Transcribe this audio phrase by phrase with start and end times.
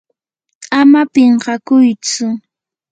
[0.79, 2.25] ama pinqakuytsu.